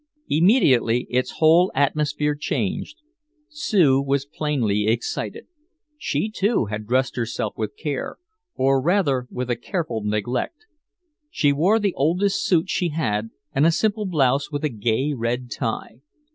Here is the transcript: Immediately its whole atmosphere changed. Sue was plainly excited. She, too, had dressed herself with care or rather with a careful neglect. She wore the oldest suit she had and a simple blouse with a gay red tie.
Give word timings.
Immediately 0.29 1.05
its 1.11 1.33
whole 1.37 1.71
atmosphere 1.75 2.33
changed. 2.33 2.97
Sue 3.49 4.01
was 4.01 4.25
plainly 4.25 4.87
excited. 4.87 5.45
She, 5.95 6.31
too, 6.31 6.65
had 6.65 6.87
dressed 6.87 7.15
herself 7.17 7.55
with 7.55 7.77
care 7.77 8.17
or 8.55 8.81
rather 8.81 9.27
with 9.29 9.51
a 9.51 9.55
careful 9.55 10.03
neglect. 10.03 10.65
She 11.29 11.53
wore 11.53 11.77
the 11.77 11.93
oldest 11.93 12.43
suit 12.43 12.67
she 12.67 12.89
had 12.89 13.29
and 13.53 13.63
a 13.67 13.71
simple 13.71 14.07
blouse 14.07 14.49
with 14.49 14.63
a 14.63 14.69
gay 14.69 15.13
red 15.13 15.51
tie. 15.51 16.01